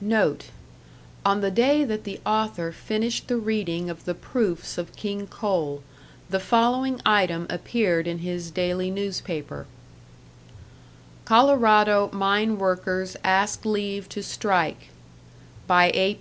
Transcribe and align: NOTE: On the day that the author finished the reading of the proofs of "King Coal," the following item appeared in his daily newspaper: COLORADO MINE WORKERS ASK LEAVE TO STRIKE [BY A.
NOTE: 0.00 0.46
On 1.24 1.42
the 1.42 1.50
day 1.52 1.84
that 1.84 2.02
the 2.02 2.18
author 2.26 2.72
finished 2.72 3.28
the 3.28 3.36
reading 3.36 3.88
of 3.88 4.04
the 4.04 4.16
proofs 4.16 4.78
of 4.78 4.96
"King 4.96 5.28
Coal," 5.28 5.80
the 6.28 6.40
following 6.40 7.00
item 7.06 7.46
appeared 7.48 8.08
in 8.08 8.18
his 8.18 8.50
daily 8.50 8.90
newspaper: 8.90 9.64
COLORADO 11.24 12.10
MINE 12.12 12.58
WORKERS 12.58 13.16
ASK 13.22 13.64
LEAVE 13.64 14.08
TO 14.08 14.24
STRIKE 14.24 14.90
[BY 15.68 15.92
A. 15.94 16.14